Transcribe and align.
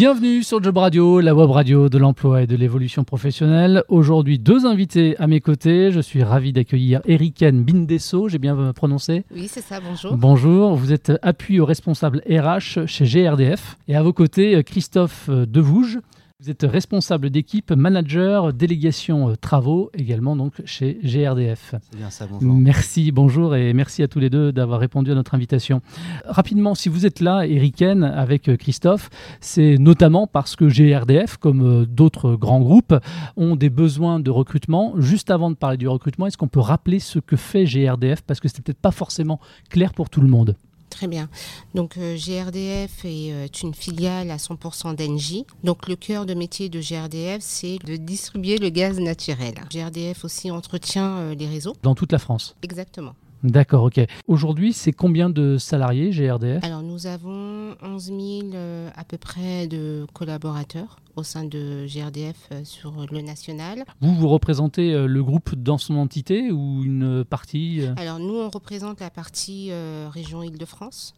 Bienvenue 0.00 0.42
sur 0.42 0.62
Job 0.62 0.78
Radio, 0.78 1.20
la 1.20 1.34
web 1.34 1.50
radio 1.50 1.90
de 1.90 1.98
l'emploi 1.98 2.40
et 2.40 2.46
de 2.46 2.56
l'évolution 2.56 3.04
professionnelle. 3.04 3.84
Aujourd'hui, 3.88 4.38
deux 4.38 4.64
invités 4.64 5.14
à 5.18 5.26
mes 5.26 5.42
côtés. 5.42 5.92
Je 5.92 6.00
suis 6.00 6.22
ravi 6.22 6.54
d'accueillir 6.54 7.02
Eriken 7.04 7.62
Bindesso, 7.62 8.26
j'ai 8.26 8.38
bien 8.38 8.72
prononcé 8.72 9.24
Oui, 9.30 9.46
c'est 9.46 9.60
ça, 9.60 9.78
bonjour. 9.78 10.16
Bonjour, 10.16 10.74
vous 10.74 10.94
êtes 10.94 11.12
appui 11.20 11.60
au 11.60 11.66
responsable 11.66 12.22
RH 12.26 12.86
chez 12.86 13.04
GRDF. 13.04 13.76
Et 13.88 13.94
à 13.94 14.02
vos 14.02 14.14
côtés, 14.14 14.64
Christophe 14.64 15.28
Devouge, 15.28 15.98
vous 16.42 16.48
êtes 16.48 16.62
responsable 16.62 17.28
d'équipe, 17.28 17.70
manager, 17.70 18.54
délégation 18.54 19.28
euh, 19.28 19.36
travaux 19.36 19.90
également 19.92 20.36
donc 20.36 20.54
chez 20.64 20.98
GRDF. 21.04 21.74
C'est 21.90 21.98
bien 21.98 22.08
ça, 22.08 22.26
bonjour. 22.26 22.54
Merci, 22.54 23.12
bonjour 23.12 23.54
et 23.54 23.74
merci 23.74 24.02
à 24.02 24.08
tous 24.08 24.20
les 24.20 24.30
deux 24.30 24.50
d'avoir 24.50 24.80
répondu 24.80 25.12
à 25.12 25.14
notre 25.14 25.34
invitation. 25.34 25.82
Rapidement, 26.24 26.74
si 26.74 26.88
vous 26.88 27.04
êtes 27.04 27.20
là, 27.20 27.46
Eriken, 27.46 28.04
avec 28.04 28.48
euh, 28.48 28.56
Christophe, 28.56 29.10
c'est 29.40 29.76
notamment 29.76 30.26
parce 30.26 30.56
que 30.56 30.64
GRDF, 30.64 31.36
comme 31.36 31.82
euh, 31.82 31.84
d'autres 31.84 32.36
grands 32.36 32.60
groupes, 32.60 32.94
ont 33.36 33.54
des 33.54 33.68
besoins 33.68 34.18
de 34.18 34.30
recrutement. 34.30 34.94
Juste 34.96 35.30
avant 35.30 35.50
de 35.50 35.56
parler 35.56 35.76
du 35.76 35.88
recrutement, 35.88 36.26
est-ce 36.26 36.38
qu'on 36.38 36.48
peut 36.48 36.60
rappeler 36.60 37.00
ce 37.00 37.18
que 37.18 37.36
fait 37.36 37.66
GRDF 37.66 38.22
Parce 38.22 38.40
que 38.40 38.48
c'est 38.48 38.64
peut-être 38.64 38.80
pas 38.80 38.92
forcément 38.92 39.40
clair 39.68 39.92
pour 39.92 40.08
tout 40.08 40.22
le 40.22 40.28
monde. 40.28 40.56
Très 40.90 41.06
bien. 41.06 41.28
Donc 41.74 41.96
euh, 41.96 42.16
GRDF 42.16 43.04
est 43.04 43.32
euh, 43.32 43.46
une 43.62 43.74
filiale 43.74 44.30
à 44.30 44.36
100% 44.36 44.96
d'Engie. 44.96 45.46
Donc 45.64 45.88
le 45.88 45.96
cœur 45.96 46.26
de 46.26 46.34
métier 46.34 46.68
de 46.68 46.80
GRDF, 46.80 47.38
c'est 47.40 47.78
de 47.84 47.96
distribuer 47.96 48.58
le 48.58 48.68
gaz 48.68 48.98
naturel. 48.98 49.54
GRDF 49.70 50.24
aussi 50.24 50.50
entretient 50.50 51.16
euh, 51.18 51.34
les 51.34 51.46
réseaux. 51.46 51.74
Dans 51.82 51.94
toute 51.94 52.12
la 52.12 52.18
France 52.18 52.56
Exactement. 52.62 53.14
D'accord, 53.42 53.84
ok. 53.84 54.00
Aujourd'hui, 54.28 54.74
c'est 54.74 54.92
combien 54.92 55.30
de 55.30 55.56
salariés 55.56 56.10
GRDF 56.10 56.62
Alors, 56.62 56.82
nous 56.82 57.06
avons 57.06 57.74
11 57.82 58.04
000 58.04 58.18
euh, 58.52 58.90
à 58.94 59.04
peu 59.04 59.16
près 59.16 59.66
de 59.66 60.06
collaborateurs 60.12 60.98
au 61.16 61.22
sein 61.22 61.44
de 61.44 61.86
GRDF 61.86 62.36
euh, 62.52 62.64
sur 62.64 62.92
le 63.10 63.20
national. 63.22 63.84
Vous, 64.02 64.14
vous 64.14 64.28
représentez 64.28 64.92
euh, 64.92 65.06
le 65.06 65.24
groupe 65.24 65.54
dans 65.54 65.78
son 65.78 65.96
entité 65.96 66.52
ou 66.52 66.84
une 66.84 67.24
partie 67.24 67.82
Alors, 67.96 68.18
nous, 68.18 68.34
on 68.34 68.50
représente 68.50 69.00
la 69.00 69.10
partie 69.10 69.70
région 70.10 70.42
Île-de-France. 70.42 71.14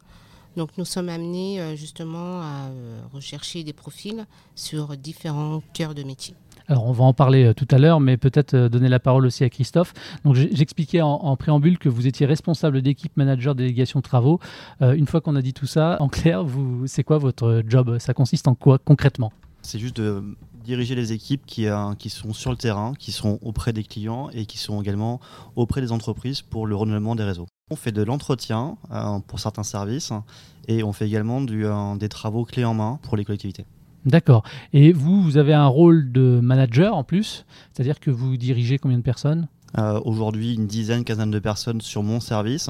Donc 0.57 0.77
nous 0.77 0.85
sommes 0.85 1.09
amenés 1.09 1.77
justement 1.77 2.43
à 2.43 2.69
rechercher 3.13 3.65
des 3.65 3.73
profils 3.73 4.27
sur 4.55 4.99
différents 4.99 5.63
cœurs 5.73 5.95
de 5.95 6.03
métier. 6.03 6.35
Alors 6.69 6.87
on 6.87 6.93
va 6.93 7.05
en 7.05 7.13
parler 7.13 7.45
euh, 7.45 7.55
tout 7.55 7.69
à 7.71 7.79
l'heure, 7.79 8.01
mais 8.01 8.17
peut-être 8.17 8.55
euh, 8.55 8.69
donner 8.69 8.89
la 8.89 9.01
parole 9.01 9.27
aussi 9.27 9.45
à 9.45 9.51
Christophe. 9.51 9.93
Donc 10.25 10.35
j'expliquais 10.35 11.01
en, 11.01 11.37
préambule 11.37 11.79
que 11.79 11.89
vous 11.89 12.07
étiez 12.07 12.27
responsable 12.27 12.83
d'équipe 12.83 13.17
manager 13.17 13.55
délégation 13.55 14.01
travaux. 14.01 14.39
Euh, 14.81 14.93
une 14.93 15.07
fois 15.07 15.21
qu'on 15.21 15.37
a 15.37 15.43
dit 15.43 15.53
tout 15.53 15.67
ça, 15.67 15.97
en 16.01 16.09
clair, 16.09 16.45
vous, 16.45 16.87
c'est 16.87 17.05
quoi 17.05 17.19
votre 17.19 17.63
job? 17.67 17.99
Ça 17.99 18.15
consiste 18.15 18.49
en 18.49 18.55
quoi 18.55 18.79
concrètement? 18.79 19.33
C'est 19.63 19.79
juste 19.79 19.97
de 19.97 20.23
diriger 20.65 20.95
les 20.95 21.13
équipes 21.13 21.45
qui, 21.47 21.67
sont 22.09 22.33
sur 22.33 22.51
le 22.51 22.57
terrain, 22.57 22.95
qui 22.99 23.13
sont 23.13 23.39
auprès 23.43 23.73
des 23.73 23.83
clients 23.83 24.29
et 24.33 24.47
qui 24.47 24.59
sont 24.59 24.81
également 24.81 25.21
auprès 25.57 25.81
des 25.81 25.93
entreprises 25.93 26.43
pour 26.43 26.67
le 26.67 26.77
renouvellement 26.77 27.17
des 27.17 27.25
réseaux. 27.25 27.47
On 27.71 27.77
fait 27.77 27.93
de 27.93 28.03
l'entretien 28.03 28.77
pour 29.27 29.41
certains 29.41 29.65
services 29.65 30.13
et 30.69 30.85
on 30.85 30.93
fait 30.93 31.07
également 31.07 31.41
des 31.41 32.09
travaux 32.09 32.45
clés 32.45 32.65
en 32.65 32.75
main 32.75 33.01
pour 33.03 33.17
les 33.17 33.25
collectivités. 33.25 33.67
D'accord. 34.05 34.43
Et 34.73 34.93
vous, 34.93 35.23
vous 35.23 35.37
avez 35.37 35.55
un 35.55 35.67
rôle 35.67 36.11
de 36.11 36.41
manager 36.43 36.95
en 36.97 37.05
plus, 37.05 37.45
c'est-à-dire 37.73 38.01
que 38.01 38.11
vous 38.11 38.37
dirigez 38.37 38.79
combien 38.79 38.99
de 38.99 39.03
personnes? 39.03 39.49
Euh, 39.79 40.01
Aujourd'hui, 40.05 40.55
une 40.55 40.67
dizaine, 40.67 41.05
quinzaine 41.05 41.31
de 41.31 41.39
personnes 41.39 41.81
sur 41.81 42.03
mon 42.03 42.21
service. 42.21 42.69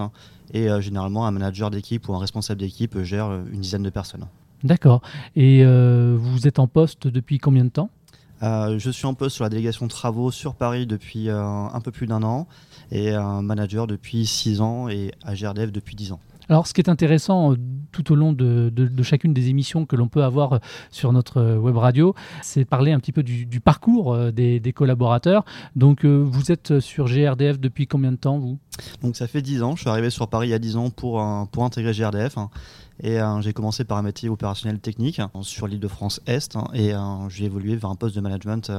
Et 0.52 0.68
euh, 0.68 0.80
généralement, 0.80 1.26
un 1.26 1.30
manager 1.30 1.70
d'équipe 1.70 2.08
ou 2.08 2.14
un 2.14 2.18
responsable 2.18 2.60
d'équipe 2.60 3.00
gère 3.02 3.32
une 3.52 3.60
dizaine 3.60 3.82
de 3.82 3.90
personnes. 3.90 4.26
D'accord. 4.62 5.02
Et 5.34 5.64
euh, 5.64 6.16
vous 6.18 6.46
êtes 6.46 6.58
en 6.58 6.68
poste 6.68 7.08
depuis 7.08 7.38
combien 7.38 7.64
de 7.64 7.70
temps? 7.70 7.90
Je 8.42 8.90
suis 8.90 9.06
en 9.06 9.14
poste 9.14 9.36
sur 9.36 9.44
la 9.44 9.50
délégation 9.50 9.86
travaux 9.86 10.32
sur 10.32 10.56
Paris 10.56 10.84
depuis 10.84 11.30
un 11.30 11.80
peu 11.80 11.92
plus 11.92 12.08
d'un 12.08 12.24
an 12.24 12.48
et 12.90 13.12
un 13.12 13.40
manager 13.40 13.86
depuis 13.86 14.26
six 14.26 14.60
ans 14.60 14.88
et 14.88 15.12
à 15.24 15.34
GRDF 15.34 15.70
depuis 15.70 15.94
dix 15.94 16.10
ans. 16.10 16.18
Alors, 16.52 16.66
ce 16.66 16.74
qui 16.74 16.82
est 16.82 16.90
intéressant 16.90 17.52
euh, 17.52 17.56
tout 17.92 18.12
au 18.12 18.14
long 18.14 18.34
de, 18.34 18.70
chacune 19.02 19.32
des 19.32 19.48
émissions 19.48 19.86
que 19.86 19.96
l'on 19.96 20.08
peut 20.08 20.22
avoir 20.22 20.52
euh, 20.52 20.58
sur 20.90 21.10
notre 21.10 21.38
euh, 21.38 21.56
web 21.56 21.78
radio, 21.78 22.14
c'est 22.42 22.66
parler 22.66 22.92
un 22.92 23.00
petit 23.00 23.10
peu 23.10 23.22
du, 23.22 23.60
parcours 23.60 24.14
des, 24.32 24.72
collaborateurs. 24.74 25.46
Donc, 25.76 26.04
vous 26.04 26.52
êtes 26.52 26.78
sur 26.80 27.06
GRDF 27.06 27.58
depuis 27.58 27.86
combien 27.86 28.12
de 28.12 28.18
temps, 28.18 28.38
vous? 28.38 28.58
Donc, 29.00 29.16
ça 29.16 29.26
fait 29.26 29.40
10 29.40 29.62
ans. 29.62 29.76
Je 29.76 29.80
suis 29.80 29.88
arrivé 29.88 30.10
sur 30.10 30.28
Paris 30.28 30.48
il 30.48 30.50
y 30.50 30.54
a 30.54 30.58
10 30.58 30.76
ans 30.76 30.90
pour, 30.90 31.24
pour 31.52 31.64
intégrer 31.64 31.92
GRDF. 31.94 32.36
Hein. 32.36 32.50
Et 33.02 33.18
j'ai 33.40 33.54
commencé 33.54 33.84
par 33.84 33.96
un 33.96 34.02
métier 34.02 34.28
opérationnel 34.28 34.78
technique 34.78 35.20
hein, 35.20 35.30
sur 35.40 35.66
l'île 35.66 35.80
de 35.80 35.88
France 35.88 36.20
Est. 36.26 36.54
Hein, 36.54 36.64
et 36.74 36.92
j'ai 37.30 37.46
évolué 37.46 37.76
vers 37.76 37.88
un 37.88 37.96
poste 37.96 38.14
de 38.14 38.20
management 38.20 38.70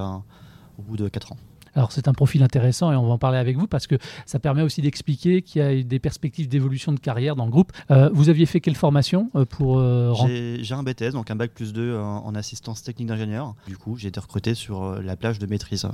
au 0.78 0.84
bout 0.84 0.97
de 0.97 1.07
4 1.07 1.31
ans. 1.31 1.38
Alors 1.75 1.91
c'est 1.91 2.07
un 2.07 2.13
profil 2.13 2.44
intéressant 2.44 2.91
et 2.91 2.95
on 2.95 3.06
va 3.06 3.13
en 3.13 3.17
parler 3.17 3.38
avec 3.38 3.57
vous 3.57 3.67
parce 3.67 3.88
que 3.88 3.95
ça 4.25 4.39
permet 4.39 4.61
aussi 4.61 4.81
d'expliquer 4.81 5.41
qu'il 5.41 5.61
y 5.61 5.66
a 5.66 5.84
des 5.84 6.00
perspectives 6.00 6.47
d'évolution 6.47 6.91
de 6.91 7.00
carrière 7.00 7.35
dans 7.35 7.45
le 7.45 7.51
groupe. 7.51 7.72
Euh, 7.91 8.09
vous 8.13 8.29
aviez 8.29 8.45
fait 8.45 8.59
quelle 8.59 8.75
formation 8.75 9.31
euh, 9.35 9.45
pour 9.45 9.79
euh, 9.79 10.13
J'ai 10.28 10.73
un 10.73 10.84
BTS, 10.84 11.11
donc 11.11 11.31
un 11.31 11.35
bac 11.35 11.51
plus 11.51 11.73
2 11.73 11.97
en, 11.97 12.34
assistance 12.35 12.84
technique 12.84 13.07
d'ingénieur. 13.07 13.56
Du 13.67 13.78
coup, 13.78 13.95
j'ai 13.97 14.07
été 14.07 14.19
recruté 14.19 14.56
sur 14.56 15.01
la 15.01 15.16
plage 15.16 15.38
de 15.39 15.45
maîtrise 15.45 15.88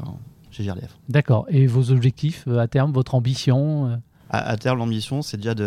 chez 0.51 0.63
GRDF. 0.63 0.97
D'accord. 1.09 1.45
Et 1.49 1.67
vos 1.67 1.91
objectifs 1.91 2.47
à 2.47 2.67
terme, 2.67 2.91
votre 2.93 3.15
ambition 3.15 3.99
à, 4.29 4.57
terme, 4.57 4.77
l'ambition, 4.79 5.21
c'est 5.21 5.37
déjà 5.37 5.55
de, 5.55 5.65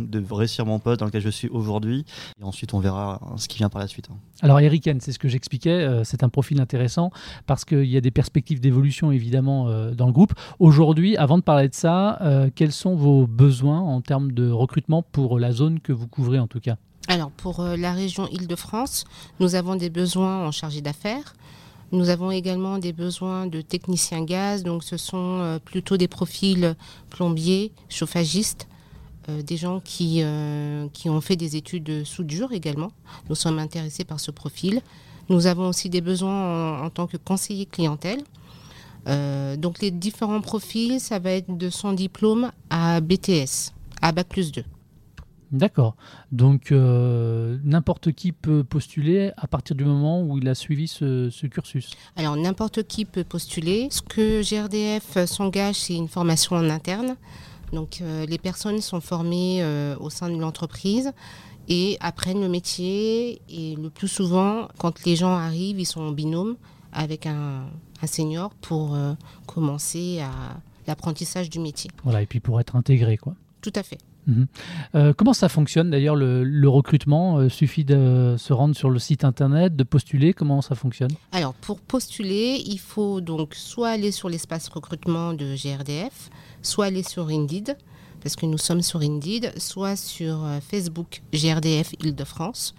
de, 0.00 0.32
réussir 0.32 0.64
mon 0.64 0.78
poste 0.78 1.00
dans 1.00 1.06
lequel 1.06 1.22
je 1.22 1.28
suis 1.28 1.48
aujourd'hui. 1.48 2.04
Et 2.40 2.44
ensuite, 2.44 2.72
on 2.74 2.78
verra 2.78 3.20
ce 3.36 3.48
qui 3.48 3.58
vient 3.58 3.68
par 3.68 3.80
la 3.80 3.88
suite. 3.88 4.08
Hein. 4.10 4.16
Alors, 4.42 4.60
Eriken, 4.60 5.00
c'est 5.00 5.12
ce 5.12 5.18
que 5.18 5.28
j'expliquais. 5.28 5.70
Euh, 5.70 6.04
c'est 6.04 6.22
un 6.22 6.28
profil 6.28 6.60
intéressant 6.60 7.10
parce 7.46 7.64
qu'il 7.64 7.86
y 7.86 7.96
a 7.96 8.00
des 8.00 8.10
perspectives 8.10 8.60
d'évolution, 8.60 9.10
évidemment, 9.10 9.68
euh, 9.68 9.92
dans 9.92 10.06
le 10.06 10.12
groupe. 10.12 10.34
Aujourd'hui, 10.58 11.16
avant 11.16 11.38
de 11.38 11.42
parler 11.42 11.68
de 11.68 11.74
ça, 11.74 12.18
euh, 12.22 12.48
quels 12.54 12.72
sont 12.72 12.94
vos 12.94 13.26
besoins 13.26 13.80
en 13.80 14.00
termes 14.00 14.32
de 14.32 14.50
recrutement 14.50 15.02
pour 15.02 15.38
la 15.38 15.52
zone 15.52 15.80
que 15.80 15.92
vous 15.92 16.06
couvrez, 16.06 16.38
en 16.38 16.46
tout 16.46 16.60
cas? 16.60 16.76
Alors 17.08 17.30
pour 17.30 17.62
la 17.62 17.92
région 17.92 18.26
Île-de-France, 18.32 19.04
nous 19.38 19.54
avons 19.54 19.76
des 19.76 19.90
besoins 19.90 20.44
en 20.44 20.50
chargé 20.50 20.80
d'affaires, 20.80 21.34
nous 21.96 22.10
avons 22.10 22.30
également 22.30 22.78
des 22.78 22.92
besoins 22.92 23.46
de 23.46 23.60
techniciens 23.60 24.22
gaz, 24.22 24.62
donc 24.62 24.84
ce 24.84 24.96
sont 24.96 25.40
euh, 25.40 25.58
plutôt 25.58 25.96
des 25.96 26.08
profils 26.08 26.76
plombiers, 27.10 27.72
chauffagistes, 27.88 28.68
euh, 29.28 29.42
des 29.42 29.56
gens 29.56 29.80
qui, 29.80 30.20
euh, 30.22 30.86
qui 30.92 31.08
ont 31.08 31.20
fait 31.20 31.36
des 31.36 31.56
études 31.56 31.84
de 31.84 32.04
soudure 32.04 32.52
également. 32.52 32.92
Nous 33.28 33.34
sommes 33.34 33.58
intéressés 33.58 34.04
par 34.04 34.20
ce 34.20 34.30
profil. 34.30 34.80
Nous 35.28 35.46
avons 35.46 35.68
aussi 35.68 35.90
des 35.90 36.00
besoins 36.00 36.82
en, 36.82 36.90
tant 36.90 37.06
que 37.06 37.16
conseiller 37.16 37.66
clientèle. 37.66 38.22
donc 39.58 39.80
les 39.80 39.90
différents 39.90 40.40
profils, 40.40 41.00
ça 41.00 41.18
va 41.18 41.30
être 41.32 41.56
de 41.56 41.70
son 41.70 41.92
diplôme 41.92 42.52
à 42.70 43.00
BTS, 43.00 43.72
à 44.02 44.12
Bac 44.12 44.28
plus 44.28 44.52
2. 44.52 44.64
D'accord. 45.52 45.96
Donc 46.32 46.72
euh, 46.72 47.58
n'importe 47.64 48.12
qui 48.12 48.32
peut 48.32 48.64
postuler 48.64 49.32
à 49.36 49.46
partir 49.46 49.76
du 49.76 49.84
moment 49.84 50.22
où 50.22 50.38
il 50.38 50.48
a 50.48 50.54
suivi 50.54 50.88
ce, 50.88 51.46
cursus. 51.46 51.92
Alors 52.16 52.36
n'importe 52.36 52.82
qui 52.84 53.04
peut 53.04 53.24
postuler. 53.24 53.88
Ce 53.90 54.02
que 54.02 54.42
GRDF 54.42 55.24
s'engage, 55.26 55.76
c'est 55.76 55.94
une 55.94 56.08
formation 56.08 56.56
en 56.56 56.68
interne. 56.68 57.16
Donc 57.72 58.00
euh, 58.00 58.26
les 58.26 58.38
personnes 58.38 58.80
sont 58.80 59.00
formées 59.00 59.62
euh, 59.62 59.96
au 60.00 60.10
sein 60.10 60.28
de 60.28 60.36
l'entreprise 60.36 61.12
et 61.68 61.96
apprennent 62.00 62.40
le 62.40 62.48
métier. 62.48 63.40
Et 63.48 63.76
le 63.76 63.90
plus 63.90 64.08
souvent, 64.08 64.68
quand 64.78 65.04
les 65.04 65.16
gens 65.16 65.34
arrivent, 65.34 65.78
ils 65.78 65.86
sont 65.86 66.02
en 66.02 66.12
binôme 66.12 66.56
avec 66.92 67.26
un, 67.26 67.66
un 68.02 68.06
senior 68.06 68.50
pour 68.54 68.96
commencer 69.46 70.20
à 70.20 70.56
l'apprentissage 70.86 71.50
du 71.50 71.58
métier. 71.58 71.90
Voilà, 72.04 72.22
et 72.22 72.26
puis 72.26 72.40
pour 72.40 72.60
être 72.60 72.76
intégré, 72.76 73.16
quoi. 73.16 73.34
Tout 73.60 73.72
à 73.74 73.82
fait. 73.82 73.98
Mhm. 74.26 74.46
Euh, 74.94 75.12
comment 75.16 75.32
ça 75.32 75.48
fonctionne 75.48 75.90
d'ailleurs 75.90 76.16
le, 76.16 76.68
recrutement? 76.68 77.38
Euh, 77.38 77.48
Suffit 77.48 77.84
de 77.84 78.34
se 78.38 78.52
rendre 78.52 78.74
sur 78.74 78.90
le 78.90 78.98
site 78.98 79.24
internet, 79.24 79.76
de 79.76 79.84
postuler? 79.84 80.32
Comment 80.32 80.62
ça 80.62 80.74
fonctionne? 80.74 81.10
Alors 81.32 81.54
pour 81.54 81.80
postuler, 81.80 82.62
il 82.66 82.78
faut 82.78 83.20
donc 83.20 83.54
soit 83.54 83.90
aller 83.90 84.10
sur 84.10 84.28
l'espace 84.28 84.68
recrutement 84.68 85.32
de 85.32 85.54
GRDF, 85.54 86.30
soit 86.62 86.86
aller 86.86 87.02
sur 87.02 87.28
Indeed, 87.28 87.76
parce 88.22 88.36
que 88.36 88.46
nous 88.46 88.58
sommes 88.58 88.82
sur 88.82 89.00
Indeed, 89.00 89.52
soit 89.58 89.96
sur 89.96 90.44
euh, 90.44 90.58
Facebook 90.60 91.22
GRDF 91.32 91.94
Île-de-France, 92.02 92.74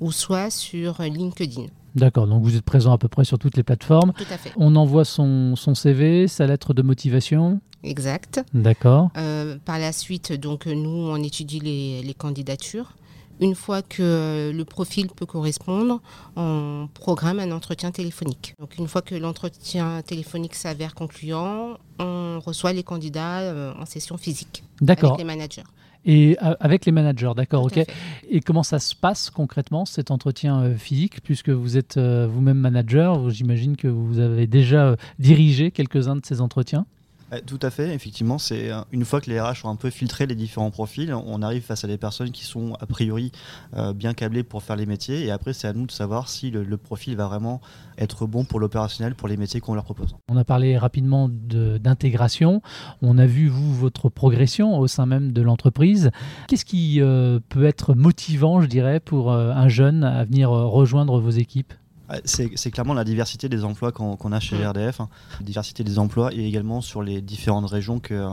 ou 0.00 0.12
soit 0.12 0.50
sur 0.50 1.02
LinkedIn. 1.02 1.66
D'accord, 1.94 2.26
donc 2.26 2.42
vous 2.42 2.56
êtes 2.56 2.64
présent 2.64 2.92
à 2.92 2.98
peu 2.98 3.08
près 3.08 3.24
sur 3.24 3.38
toutes 3.38 3.56
les 3.56 3.62
plateformes. 3.62 4.12
Tout 4.16 4.24
à 4.30 4.38
fait. 4.38 4.52
On 4.56 4.76
envoie 4.76 5.04
son, 5.04 5.56
son 5.56 5.74
CV, 5.74 6.28
sa 6.28 6.46
lettre 6.46 6.74
de 6.74 6.82
motivation 6.82 7.60
Exact. 7.84 8.44
D'accord. 8.54 9.10
Euh, 9.16 9.56
par 9.64 9.78
la 9.78 9.92
suite, 9.92 10.32
donc 10.32 10.66
nous, 10.66 10.88
on 10.88 11.16
étudie 11.16 11.58
les, 11.58 12.02
les 12.02 12.14
candidatures. 12.14 12.94
Une 13.42 13.56
fois 13.56 13.82
que 13.82 14.52
le 14.54 14.64
profil 14.64 15.08
peut 15.08 15.26
correspondre, 15.26 16.00
on 16.36 16.88
programme 16.94 17.40
un 17.40 17.50
entretien 17.50 17.90
téléphonique. 17.90 18.54
Donc 18.60 18.78
une 18.78 18.86
fois 18.86 19.02
que 19.02 19.16
l'entretien 19.16 20.00
téléphonique 20.02 20.54
s'avère 20.54 20.94
concluant, 20.94 21.76
on 21.98 22.38
reçoit 22.38 22.72
les 22.72 22.84
candidats 22.84 23.40
euh, 23.40 23.74
en 23.80 23.84
session 23.84 24.16
physique 24.16 24.62
avec 24.80 25.18
les 25.18 25.24
managers. 25.24 25.64
Et 26.04 26.36
euh, 26.40 26.54
avec 26.60 26.86
les 26.86 26.92
managers, 26.92 27.32
d'accord, 27.34 27.64
ok. 27.64 27.84
Et 28.30 28.40
comment 28.40 28.62
ça 28.62 28.78
se 28.78 28.94
passe 28.94 29.28
concrètement 29.28 29.86
cet 29.86 30.12
entretien 30.12 30.62
euh, 30.62 30.76
physique, 30.76 31.20
puisque 31.24 31.50
vous 31.50 31.76
êtes 31.76 31.98
vous-même 31.98 32.58
manager, 32.58 33.28
j'imagine 33.30 33.76
que 33.76 33.88
vous 33.88 34.20
avez 34.20 34.46
déjà 34.46 34.94
dirigé 35.18 35.72
quelques-uns 35.72 36.14
de 36.14 36.24
ces 36.24 36.40
entretiens? 36.40 36.86
euh, 36.86 37.01
tout 37.40 37.58
à 37.62 37.70
fait, 37.70 37.94
effectivement, 37.94 38.38
c'est 38.38 38.70
euh, 38.70 38.80
une 38.92 39.04
fois 39.04 39.20
que 39.20 39.30
les 39.30 39.40
RH 39.40 39.64
ont 39.64 39.70
un 39.70 39.76
peu 39.76 39.90
filtré 39.90 40.26
les 40.26 40.34
différents 40.34 40.70
profils, 40.70 41.14
on 41.14 41.40
arrive 41.42 41.62
face 41.62 41.84
à 41.84 41.88
des 41.88 41.96
personnes 41.96 42.30
qui 42.30 42.44
sont 42.44 42.74
a 42.80 42.86
priori 42.86 43.32
euh, 43.74 43.92
bien 43.92 44.12
câblées 44.12 44.42
pour 44.42 44.62
faire 44.62 44.76
les 44.76 44.86
métiers, 44.86 45.24
et 45.24 45.30
après 45.30 45.52
c'est 45.52 45.66
à 45.66 45.72
nous 45.72 45.86
de 45.86 45.92
savoir 45.92 46.28
si 46.28 46.50
le, 46.50 46.76
profil 46.76 47.16
va 47.16 47.26
vraiment 47.26 47.60
être 47.96 48.26
bon 48.26 48.44
pour 48.44 48.60
l'opérationnel, 48.60 49.14
pour 49.14 49.28
les 49.28 49.36
métiers 49.36 49.60
qu'on 49.60 49.74
leur 49.74 49.84
propose. 49.84 50.14
On 50.28 50.36
a 50.36 50.44
parlé 50.44 50.76
rapidement 50.76 51.28
d'intégration, 51.30 52.60
on 53.02 53.18
a 53.18 53.26
vu 53.26 53.48
vous 53.48 53.72
votre 53.74 54.08
progression 54.08 54.78
au 54.78 54.86
sein 54.86 55.06
même 55.06 55.32
de 55.32 55.42
l'entreprise. 55.42 56.10
Qu'est-ce 56.48 56.64
qui 56.64 57.00
peut 57.48 57.64
être 57.64 57.94
motivant, 57.94 58.60
je 58.60 58.66
dirais, 58.66 59.00
pour 59.00 59.32
un 59.32 59.68
jeune 59.68 60.02
à 60.02 60.24
venir 60.24 60.50
rejoindre 60.50 61.20
vos 61.20 61.30
équipes? 61.30 61.72
C'est 62.24 62.70
clairement 62.70 62.94
la 62.94 63.04
diversité 63.04 63.48
des 63.48 63.64
emplois 63.64 63.92
qu'on 63.92 64.32
a 64.32 64.40
chez 64.40 64.58
mm. 64.58 64.68
RDF, 64.68 65.00
hein. 65.00 65.08
la 65.40 65.46
diversité 65.46 65.84
des 65.84 65.98
emplois 65.98 66.32
et 66.32 66.46
également 66.46 66.80
sur 66.80 67.02
les 67.02 67.20
différentes 67.20 67.66
régions 67.66 68.00
euh, 68.10 68.28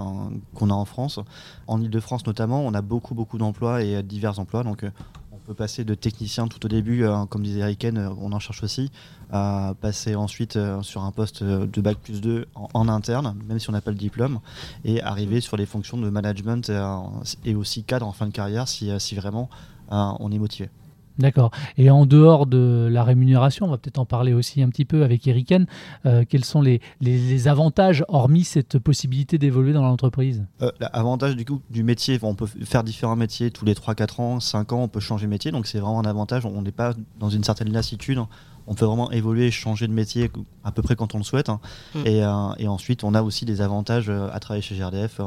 qu'on 0.53 0.69
a 0.69 0.73
en 0.73 0.85
France. 0.85 1.19
En 1.67 1.81
Ile-de-France 1.81 2.25
notamment, 2.25 2.61
on 2.65 2.73
a 2.73 2.81
beaucoup 2.81 3.13
beaucoup 3.13 3.37
d'emplois 3.37 3.83
et 3.83 4.01
divers 4.03 4.39
emplois. 4.39 4.63
Donc 4.63 4.83
euh, 4.83 4.91
on 5.31 5.37
peut 5.37 5.53
passer 5.53 5.83
de 5.83 5.93
technicien 5.95 6.47
tout 6.47 6.63
au 6.65 6.69
début, 6.69 7.03
euh, 7.03 7.25
comme 7.25 7.43
disait 7.43 7.59
Eriken, 7.59 7.97
on 8.19 8.31
en 8.31 8.39
cherche 8.39 8.63
aussi, 8.63 8.91
à 9.31 9.73
passer 9.79 10.15
ensuite 10.15 10.57
sur 10.81 11.03
un 11.03 11.11
poste 11.11 11.43
de 11.43 11.81
bac 11.81 11.97
plus 11.97 12.21
2 12.21 12.47
en, 12.55 12.87
interne, 12.87 13.35
même 13.47 13.59
si 13.59 13.69
on 13.69 13.73
n'a 13.73 13.81
pas 13.81 13.91
le 13.91 13.97
diplôme, 13.97 14.39
et 14.83 15.01
arriver 15.01 15.41
sur 15.41 15.57
les 15.57 15.65
fonctions 15.65 15.97
de 15.97 16.09
management 16.09 16.71
et 17.45 17.55
aussi 17.55 17.83
cadre 17.83 18.07
en 18.07 18.11
fin 18.11 18.27
de 18.27 18.31
carrière 18.31 18.67
si, 18.67 18.91
si 18.99 19.15
vraiment 19.15 19.49
on 19.89 20.31
est 20.31 20.39
motivé. 20.39 20.69
D'accord. 21.19 21.51
Et 21.77 21.89
en 21.89 22.05
dehors 22.05 22.45
de 22.45 22.87
la 22.89 23.03
rémunération, 23.03 23.65
on 23.65 23.69
va 23.69 23.77
peut-être 23.77 23.99
en 23.99 24.05
parler 24.05 24.33
aussi 24.33 24.63
un 24.63 24.69
petit 24.69 24.85
peu 24.85 25.03
avec 25.03 25.27
Eriken, 25.27 25.65
euh, 26.05 26.23
quels 26.27 26.45
sont 26.45 26.61
les, 26.61 26.79
avantages, 27.47 28.05
hormis 28.07 28.45
cette 28.45 28.79
possibilité 28.79 29.37
d'évoluer 29.37 29.73
dans 29.73 29.83
l'entreprise? 29.83 30.45
Euh, 30.61 30.71
L'avantage 30.79 31.35
du 31.35 31.45
coup 31.45 31.61
du 31.69 31.83
métier, 31.83 32.17
on 32.21 32.35
peut 32.35 32.47
faire 32.47 32.83
différents 32.83 33.17
métiers 33.17 33.51
tous 33.51 33.65
les 33.65 33.73
3-4 33.73 34.21
ans, 34.21 34.39
5 34.39 34.71
ans, 34.71 34.83
on 34.83 34.87
peut 34.87 35.01
changer 35.01 35.25
de 35.25 35.29
métier, 35.29 35.51
donc 35.51 35.67
c'est 35.67 35.79
vraiment 35.79 35.99
un 35.99 36.05
avantage, 36.05 36.45
on 36.45 36.61
n'est 36.61 36.71
pas 36.71 36.93
dans 37.19 37.29
une 37.29 37.43
certaine 37.43 37.71
lassitude, 37.71 38.19
on 38.69 38.75
peut 38.75 38.85
vraiment 38.85 39.11
évoluer, 39.11 39.51
changer 39.51 39.87
de 39.87 39.93
métier 39.93 40.31
à 40.63 40.71
peu 40.71 40.81
près 40.81 40.95
quand 40.95 41.15
on 41.15 41.17
le 41.17 41.23
souhaite. 41.23 41.49
Hein. 41.49 41.59
Hmm. 41.95 42.03
Euh, 42.05 42.53
et, 42.59 42.67
ensuite, 42.67 43.03
on 43.03 43.13
a 43.15 43.21
aussi 43.21 43.43
des 43.43 43.61
avantages 43.61 44.09
à 44.09 44.39
travailler 44.39 44.61
chez 44.61 44.75
GRDF 44.75 45.19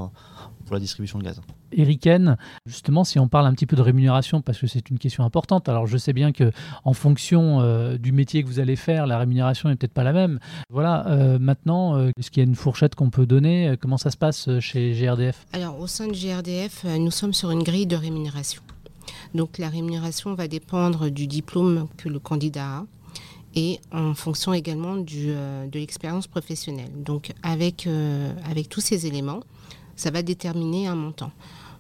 pour 0.63 0.75
la 0.75 0.81
distribution 0.81 1.19
de 1.19 1.25
gaz. 1.25 1.41
Eriken, 1.73 2.37
justement, 2.67 3.05
si 3.05 3.19
on 3.19 3.29
parle 3.29 3.47
un 3.47 3.53
petit 3.53 3.67
peu 3.67 3.77
de 3.77 3.83
rémunération, 3.83 4.43
parce 4.43 4.59
que 4.59 4.67
c'est 4.67 4.91
une 4.91 4.99
question 4.99 5.25
importante. 5.25 5.69
Alors, 5.69 5.87
je 5.87 5.97
sais 5.97 6.13
bien 6.13 6.33
que 6.33 6.53
en 6.85 6.93
fonction 6.93 7.61
euh, 7.61 7.99
du 7.99 8.13
métier 8.13 8.43
que 8.43 8.49
vous 8.49 8.61
allez 8.61 8.77
faire, 8.77 9.07
la 9.07 9.19
rémunération 9.19 9.69
n'est 9.69 9.77
peut-être 9.77 9.93
pas 9.93 10.05
la 10.05 10.13
même. 10.13 10.39
Voilà. 10.71 11.07
Euh, 11.09 11.39
maintenant, 11.39 11.97
euh, 11.97 12.11
est-ce 12.19 12.31
qu'il 12.31 12.43
y 12.43 12.47
a 12.47 12.49
une 12.49 12.55
fourchette 12.55 12.95
qu'on 12.95 13.11
peut 13.11 13.27
donner 13.27 13.75
Comment 13.81 13.97
ça 13.97 14.11
se 14.11 14.17
passe 14.17 14.49
chez 14.61 14.93
GRDF 14.93 15.47
Alors, 15.53 15.79
au 15.81 15.87
sein 15.87 16.07
de 16.07 16.13
GRDF, 16.13 16.85
nous 16.85 17.11
sommes 17.11 17.35
sur 17.35 17.51
une 17.51 17.63
grille 17.63 17.87
de 17.87 17.97
rémunération. 17.97 18.63
Donc, 19.35 19.59
la 19.59 19.69
rémunération 19.69 20.35
va 20.35 20.47
dépendre 20.47 21.11
du 21.11 21.27
diplôme 21.27 21.89
que 21.97 22.09
le 22.09 22.19
candidat 22.19 22.79
a 22.79 22.85
et 23.55 23.81
en 23.93 24.15
fonction 24.15 24.53
également 24.53 24.97
du, 24.97 25.27
de 25.27 25.79
l'expérience 25.79 26.27
professionnelle. 26.27 26.91
Donc, 26.95 27.33
avec, 27.43 27.89
avec 28.45 28.69
tous 28.69 28.81
ces 28.81 29.07
éléments, 29.07 29.43
ça 29.97 30.11
va 30.11 30.23
déterminer 30.23 30.87
un 30.87 30.95
montant. 30.95 31.31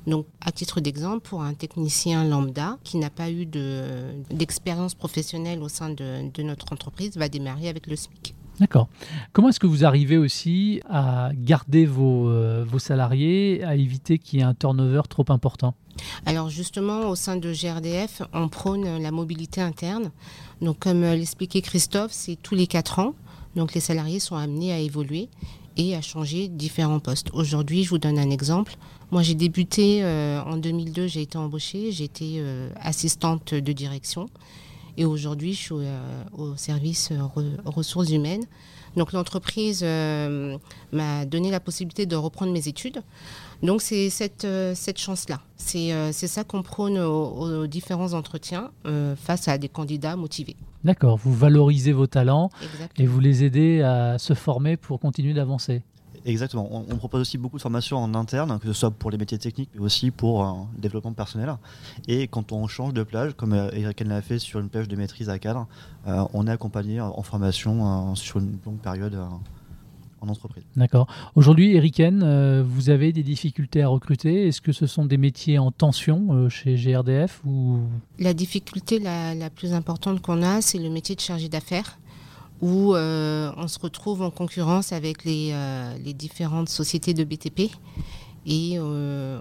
Donc, 0.07 0.27
à 0.41 0.51
titre 0.51 0.81
d'exemple, 0.81 1.21
pour 1.21 1.43
un 1.43 1.55
technicien 1.55 2.25
lambda 2.25 2.79
qui 2.83 2.97
n'a 2.97 3.11
pas 3.11 3.31
eu 3.31 3.47
d'expérience 3.47 4.95
professionnelle 4.95 5.63
au 5.63 5.69
sein 5.69 5.91
de, 5.91 6.43
notre 6.43 6.73
entreprise, 6.73 7.17
va 7.17 7.29
démarrer 7.29 7.69
avec 7.69 7.87
le 7.87 7.97
SMIC. 7.97 8.35
D'accord. 8.61 8.89
Comment 9.33 9.49
est-ce 9.49 9.61
que 9.61 9.67
vous 9.67 9.85
arrivez 9.85 10.19
aussi 10.19 10.81
à 10.89 11.31
garder 11.35 11.87
vos, 11.87 12.29
euh, 12.29 12.65
vos 12.67 12.79
salariés, 12.79 13.63
à 13.65 13.75
éviter 13.77 14.19
qu'il 14.19 14.39
y 14.39 14.43
ait 14.43 14.45
un 14.45 14.55
turnover 14.55 15.03
trop 15.09 15.25
important? 15.29 15.75
Alors 16.27 16.49
justement, 16.49 17.09
au 17.09 17.15
sein 17.15 17.37
de 17.37 17.53
GRDF, 17.53 18.23
on 18.33 18.49
prône 18.49 18.99
la 18.99 19.11
mobilité 19.11 19.61
interne. 19.61 20.11
Donc 20.61 20.79
comme 20.79 21.03
l'expliquait 21.03 21.63
Christophe, 21.63 22.13
c'est 22.13 22.37
tous 22.37 22.55
les 22.55 22.67
quatre 22.67 22.99
ans. 22.99 23.15
Donc 23.57 23.75
les 23.75 23.81
salariés 23.81 24.21
sont 24.21 24.37
amenés 24.37 24.73
à 24.73 24.79
évoluer 24.79 25.29
et 25.77 25.97
à 25.97 26.03
changer 26.03 26.49
différents 26.49 27.01
postes. 27.01 27.31
Aujourd'hui, 27.33 27.85
je 27.85 27.91
vous 27.91 27.99
donne 27.99 28.19
un 28.19 28.31
exemple. 28.31 28.77
Moi, 29.11 29.23
j'ai 29.23 29.35
débuté 29.35 30.03
euh, 30.03 30.43
en 30.43 30.57
2002, 30.57 31.07
j'ai 31.07 31.23
été 31.23 31.39
embauchée, 31.39 31.91
euh, 32.23 32.71
assistante 32.81 33.55
de 33.55 33.73
direction 33.73 34.29
et 34.97 35.05
aujourd'hui, 35.05 35.53
je 35.55 35.59
suis 35.59 35.75
euh, 35.75 35.99
au 36.37 36.57
service 36.57 37.13
ressources 37.65 38.11
humaines. 38.11 38.45
Donc 38.97 39.13
l'entreprise 39.13 39.83
m'a 39.83 41.25
donné 41.25 41.51
la 41.51 41.61
possibilité 41.61 42.05
de 42.05 42.15
reprendre 42.15 42.53
mes 42.53 42.69
études. 42.69 43.03
Donc 43.63 43.81
c'est 43.81 44.11
cette, 44.11 44.47
cette 44.75 44.99
chance-là. 44.99 45.41
C'est 45.57 46.13
ça 46.13 46.45
qu'on 46.45 46.63
prône 46.63 46.99
aux, 46.99 47.67
différents 47.67 48.13
entretiens 48.13 48.71
face 49.17 49.49
à 49.49 49.57
des 49.57 49.71
candidats 49.71 50.15
motivés. 50.15 50.57
D'accord, 50.85 51.17
vous 51.17 51.33
valorisez 51.33 51.93
vos 51.93 52.07
talents 52.07 52.51
et 52.99 53.07
vous 53.07 53.21
les 53.21 53.45
aidez 53.45 53.81
à 53.81 54.19
se 54.19 54.35
former 54.35 54.77
pour 54.77 55.01
continuer 55.01 55.33
d'avancer. 55.33 55.81
Exactement. 56.25 56.69
On, 56.73 56.97
propose 56.97 57.21
aussi 57.21 57.39
beaucoup 57.39 57.57
de 57.57 57.63
formations 57.63 57.99
en 57.99 58.15
interne, 58.15 58.59
que 58.61 58.69
ce 58.69 58.73
soit 58.73 58.91
pour 58.91 59.11
les 59.11 59.19
métiers 59.19 59.39
techniques, 59.39 59.71
mais 59.75 59.81
aussi 59.81 60.11
pour 60.11 60.45
euh, 60.45 60.53
le 60.75 60.81
développement 60.81 61.13
personnel. 61.13 61.55
Et 62.07 62.29
quand 62.29 62.53
on 62.53 62.67
change 62.69 62.95
de 62.95 63.03
plage, 63.03 63.35
comme 63.35 63.53
euh, 63.53 63.71
Eric 63.73 64.01
l'a 64.01 64.23
fait 64.23 64.39
sur 64.39 64.61
une 64.61 64.69
plage 64.69 64.89
de 64.89 64.97
maîtrise 64.97 65.29
à 65.29 65.39
cadre, 65.39 65.67
euh, 66.07 66.25
on 66.33 66.47
est 66.47 66.51
accompagné 66.51 67.01
en 67.01 67.23
formation 67.23 68.15
sur 68.15 68.39
une 68.39 68.59
longue 68.65 68.79
période 68.79 69.19
en 70.21 70.29
entreprise. 70.29 70.63
D'accord. 70.77 71.09
Aujourd'hui, 71.35 71.75
Eriken, 71.75 72.63
vous 72.63 72.91
avez 72.91 73.13
des 73.13 73.23
difficultés 73.23 73.83
à 73.83 73.89
recruter. 73.89 74.49
Est-ce 74.49 74.61
que 74.61 74.73
ce 74.73 74.87
sont 74.87 75.05
des 75.05 75.17
métiers 75.17 75.59
en 75.59 75.71
tension 75.71 76.49
chez 76.49 76.77
GRDF 76.77 77.41
ou... 77.45 77.81
La 78.19 78.35
difficulté 78.35 78.99
la, 78.99 79.35
la 79.35 79.51
plus 79.51 79.73
importante 79.73 80.21
qu'on 80.23 80.43
a, 80.43 80.61
c'est 80.61 80.79
le 80.79 80.91
métier 80.91 81.15
de 81.15 81.21
chargé 81.21 81.49
d'affaires 81.49 81.99
où 82.63 82.95
euh, 82.95 83.51
on 83.57 83.69
se 83.69 83.79
retrouve 83.79 84.23
en 84.23 84.31
concurrence 84.31 84.93
avec 84.93 85.25
les, 85.25 85.51
euh, 85.53 85.95
différentes 86.15 86.69
sociétés 86.69 87.13
de 87.13 87.25
BTP. 87.25 87.71
Et 88.45 88.77
euh, 88.77 89.39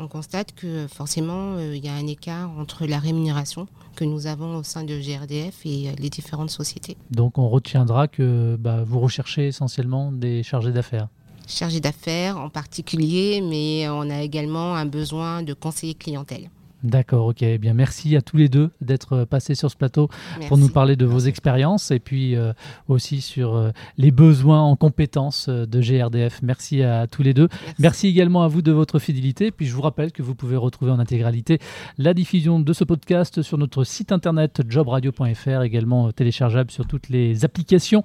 on, 0.00 0.08
constate 0.08 0.52
que 0.52 0.86
forcément, 0.88 1.58
il 1.60 1.84
y 1.84 1.88
a 1.88 1.94
un 1.94 2.06
écart 2.08 2.50
entre 2.58 2.86
la 2.86 2.98
rémunération 2.98 3.68
que 3.94 4.04
nous 4.04 4.26
avons 4.26 4.56
au 4.56 4.62
sein 4.64 4.82
de 4.82 4.98
GRDF 4.98 5.64
et 5.64 5.94
les 5.96 6.10
différentes 6.10 6.50
sociétés. 6.50 6.96
Donc 7.12 7.38
on 7.38 7.48
retiendra 7.48 8.08
que 8.08 8.56
bah, 8.58 8.82
vous 8.84 8.98
recherchez 8.98 9.46
essentiellement 9.46 10.10
des 10.10 10.42
chargés 10.42 10.72
d'affaires 10.72 11.08
Chargés 11.46 11.80
d'affaires 11.80 12.36
en 12.36 12.50
particulier, 12.50 13.40
mais 13.42 13.88
on 13.88 14.10
a 14.10 14.22
également 14.22 14.74
un 14.74 14.86
besoin 14.86 15.42
de 15.42 15.54
conseiller 15.54 15.94
clientèle. 15.94 16.50
D'accord, 16.82 17.26
ok. 17.26 17.42
Eh 17.42 17.58
bien, 17.58 17.74
merci 17.74 18.16
à 18.16 18.22
tous 18.22 18.36
les 18.36 18.48
deux 18.48 18.70
d'être 18.80 19.24
passés 19.24 19.54
sur 19.54 19.70
ce 19.70 19.76
plateau 19.76 20.08
pour 20.48 20.58
nous 20.58 20.68
parler 20.68 20.96
de 20.96 21.06
vos 21.06 21.20
expériences 21.20 21.90
et 21.90 22.00
puis 22.00 22.34
euh, 22.34 22.52
aussi 22.88 23.20
sur 23.20 23.54
euh, 23.54 23.70
les 23.98 24.10
besoins 24.10 24.60
en 24.60 24.74
compétences 24.74 25.48
euh, 25.48 25.64
de 25.64 25.80
GRDF. 25.80 26.40
Merci 26.42 26.82
à 26.82 27.06
tous 27.06 27.22
les 27.22 27.34
deux. 27.34 27.48
Merci. 27.78 28.08
également 28.08 28.42
à 28.42 28.48
vous 28.48 28.62
de 28.62 28.72
votre 28.72 28.98
fidélité. 28.98 29.52
Puis 29.52 29.66
je 29.66 29.74
vous 29.74 29.82
rappelle 29.82 30.10
que 30.10 30.22
vous 30.22 30.34
pouvez 30.34 30.56
retrouver 30.56 30.90
en 30.90 30.98
intégralité 30.98 31.60
la 31.98 32.14
diffusion 32.14 32.58
de 32.58 32.72
ce 32.72 32.82
podcast 32.84 33.42
sur 33.42 33.58
notre 33.58 33.84
site 33.84 34.10
internet 34.10 34.62
jobradio.fr, 34.68 35.62
également 35.62 36.10
téléchargeable 36.10 36.70
sur 36.70 36.86
toutes 36.86 37.08
les 37.08 37.44
applications. 37.44 38.02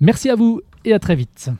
Merci 0.00 0.28
à 0.28 0.34
vous 0.34 0.60
et 0.84 0.92
à 0.92 0.98
très 0.98 1.14
vite. 1.14 1.50